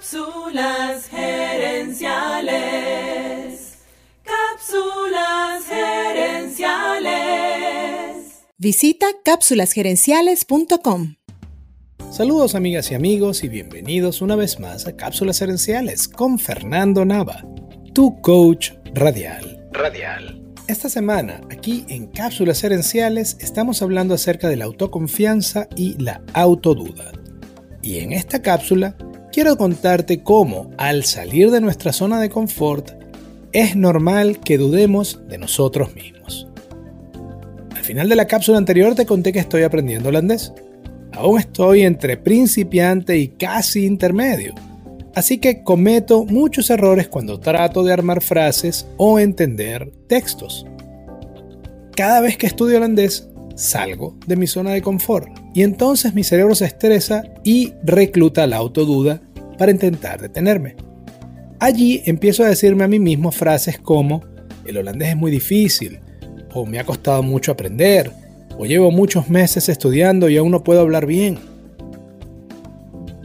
[0.00, 2.08] Cápsulas gerenciales.
[4.24, 7.10] Cápsulas gerenciales.
[8.56, 11.16] Visita cápsulasgerenciales.com.
[12.10, 17.44] Saludos amigas y amigos y bienvenidos una vez más a Cápsulas Gerenciales con Fernando Nava,
[17.92, 19.68] tu coach radial.
[19.70, 20.42] Radial.
[20.66, 27.12] Esta semana, aquí en Cápsulas Gerenciales, estamos hablando acerca de la autoconfianza y la autoduda.
[27.82, 28.96] Y en esta cápsula
[29.32, 32.90] quiero contarte cómo, al salir de nuestra zona de confort,
[33.52, 36.48] es normal que dudemos de nosotros mismos.
[37.74, 40.52] Al final de la cápsula anterior te conté que estoy aprendiendo holandés.
[41.12, 44.54] Aún estoy entre principiante y casi intermedio,
[45.14, 50.66] así que cometo muchos errores cuando trato de armar frases o entender textos.
[51.96, 56.54] Cada vez que estudio holandés, salgo de mi zona de confort y entonces mi cerebro
[56.54, 59.20] se estresa y recluta la autoduda
[59.58, 60.76] para intentar detenerme.
[61.58, 64.22] Allí empiezo a decirme a mí mismo frases como
[64.64, 66.00] el holandés es muy difícil,
[66.54, 68.10] o me ha costado mucho aprender,
[68.58, 71.38] o llevo muchos meses estudiando y aún no puedo hablar bien.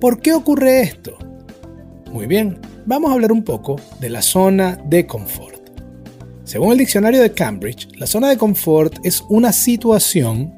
[0.00, 1.18] ¿Por qué ocurre esto?
[2.12, 5.59] Muy bien, vamos a hablar un poco de la zona de confort.
[6.50, 10.52] Según el diccionario de Cambridge, la zona de confort es una situación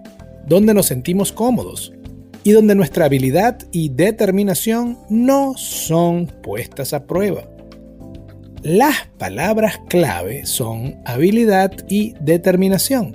[0.47, 1.93] donde nos sentimos cómodos
[2.45, 7.47] y donde nuestra habilidad y determinación no son puestas a prueba.
[8.63, 13.13] Las palabras clave son habilidad y determinación.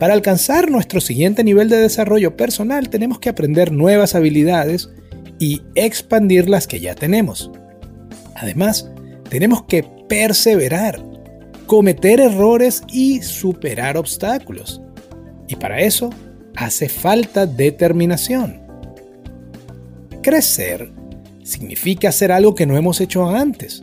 [0.00, 4.90] Para alcanzar nuestro siguiente nivel de desarrollo personal tenemos que aprender nuevas habilidades
[5.38, 7.52] y expandir las que ya tenemos.
[8.34, 8.90] Además,
[9.30, 11.15] tenemos que perseverar,
[11.66, 14.80] cometer errores y superar obstáculos.
[15.48, 16.10] Y para eso
[16.56, 18.60] hace falta determinación.
[20.22, 20.90] Crecer
[21.42, 23.82] significa hacer algo que no hemos hecho antes.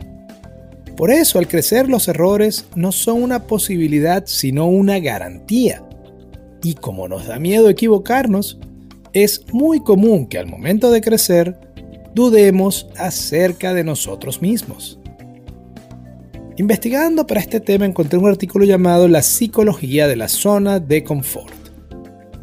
[0.96, 5.82] Por eso al crecer los errores no son una posibilidad sino una garantía.
[6.62, 8.58] Y como nos da miedo equivocarnos,
[9.12, 11.58] es muy común que al momento de crecer
[12.14, 14.98] dudemos acerca de nosotros mismos.
[16.56, 21.52] Investigando para este tema encontré un artículo llamado La psicología de la zona de confort.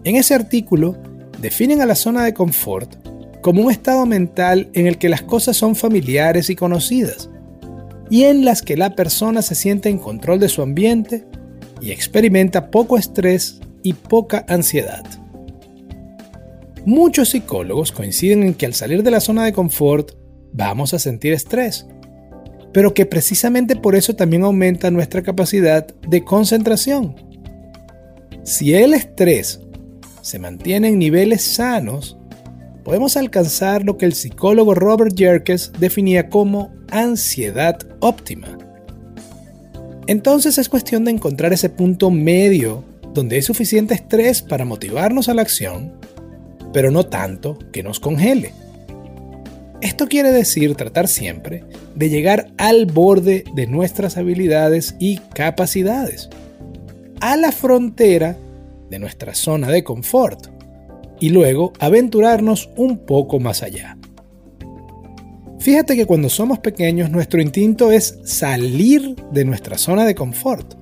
[0.04, 0.98] En ese artículo
[1.40, 2.94] definen a la zona de confort
[3.40, 7.30] como un estado mental en el que las cosas son familiares y conocidas,
[8.10, 11.24] y en las que la persona se siente en control de su ambiente
[11.80, 15.06] y experimenta poco estrés y poca ansiedad.
[16.86, 20.12] Muchos psicólogos coinciden en que al salir de la zona de confort
[20.52, 21.88] vamos a sentir estrés,
[22.74, 27.16] pero que precisamente por eso también aumenta nuestra capacidad de concentración.
[28.44, 29.59] Si el estrés
[30.22, 32.18] se mantiene en niveles sanos,
[32.84, 38.58] podemos alcanzar lo que el psicólogo Robert Jerkes definía como ansiedad óptima.
[40.08, 42.84] Entonces es cuestión de encontrar ese punto medio
[43.14, 45.94] donde hay suficiente estrés para motivarnos a la acción,
[46.74, 48.54] pero no tanto que nos congele.
[49.81, 51.64] Esto quiere decir tratar siempre
[51.96, 56.30] de llegar al borde de nuestras habilidades y capacidades,
[57.19, 58.38] a la frontera
[58.92, 60.47] de nuestra zona de confort
[61.19, 63.97] y luego aventurarnos un poco más allá.
[65.59, 70.75] Fíjate que cuando somos pequeños nuestro instinto es salir de nuestra zona de confort.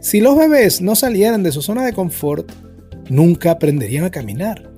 [0.00, 2.50] Si los bebés no salieran de su zona de confort,
[3.08, 4.70] nunca aprenderían a caminar.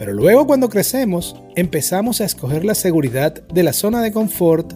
[0.00, 4.72] Pero luego cuando crecemos, empezamos a escoger la seguridad de la zona de confort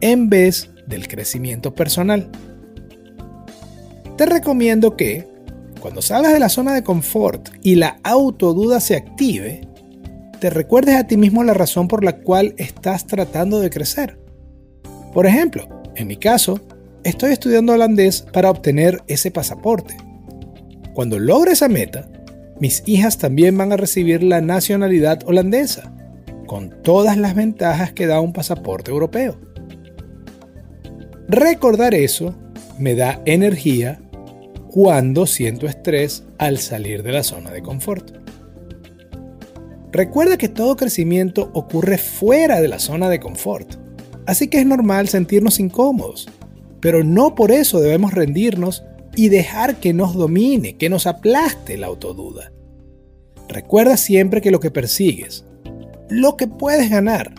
[0.00, 2.30] en vez del crecimiento personal.
[4.16, 5.26] Te recomiendo que,
[5.80, 9.62] cuando salgas de la zona de confort y la autoduda se active,
[10.38, 14.20] te recuerdes a ti mismo la razón por la cual estás tratando de crecer.
[15.12, 16.60] Por ejemplo, en mi caso,
[17.02, 19.96] estoy estudiando holandés para obtener ese pasaporte.
[20.94, 22.08] Cuando logre esa meta,
[22.60, 25.92] mis hijas también van a recibir la nacionalidad holandesa,
[26.46, 29.38] con todas las ventajas que da un pasaporte europeo.
[31.28, 32.34] Recordar eso
[32.78, 34.00] me da energía
[34.70, 38.16] cuando siento estrés al salir de la zona de confort.
[39.92, 43.74] Recuerda que todo crecimiento ocurre fuera de la zona de confort,
[44.26, 46.28] así que es normal sentirnos incómodos,
[46.80, 48.84] pero no por eso debemos rendirnos
[49.16, 52.52] y dejar que nos domine, que nos aplaste la autoduda.
[53.48, 55.44] Recuerda siempre que lo que persigues,
[56.08, 57.34] lo que puedes ganar,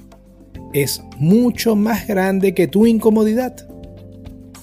[0.74, 3.68] es mucho más grande que tu incomodidad.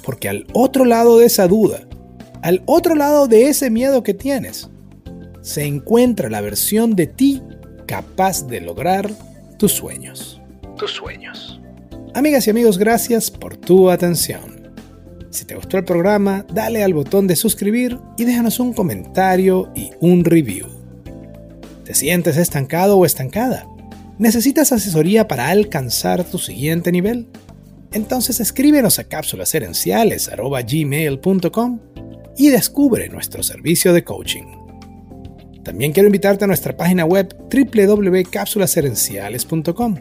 [0.02, 1.86] Porque al otro lado de esa duda,
[2.42, 4.70] al otro lado de ese miedo que tienes,
[5.42, 7.42] se encuentra la versión de ti
[7.86, 9.10] capaz de lograr
[9.58, 10.40] tus sueños.
[10.76, 11.60] Tus sueños.
[12.14, 14.47] Amigas y amigos, gracias por tu atención.
[15.30, 19.90] Si te gustó el programa, dale al botón de suscribir y déjanos un comentario y
[20.00, 20.66] un review.
[21.84, 23.66] ¿Te sientes estancado o estancada?
[24.18, 27.28] ¿Necesitas asesoría para alcanzar tu siguiente nivel?
[27.92, 31.80] Entonces escríbenos a cápsulaserenciales.gmail.com
[32.36, 34.44] y descubre nuestro servicio de coaching.
[35.62, 39.96] También quiero invitarte a nuestra página web www.cápsulaserenciales.com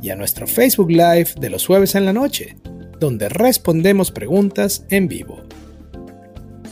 [0.00, 2.56] y a nuestro Facebook Live de los jueves en la noche,
[3.00, 5.42] donde respondemos preguntas en vivo.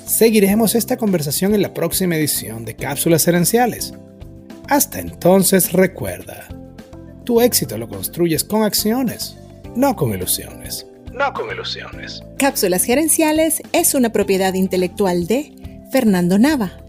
[0.06, 3.94] Seguiremos esta conversación en la próxima edición de Cápsulas Herenciales.
[4.68, 6.48] Hasta entonces recuerda,
[7.24, 9.36] tu éxito lo construyes con acciones,
[9.74, 10.86] no con ilusiones.
[11.12, 12.22] No con ilusiones.
[12.38, 15.52] Cápsulas Gerenciales es una propiedad intelectual de
[15.90, 16.81] Fernando Nava.